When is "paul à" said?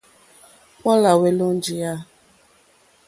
0.81-1.13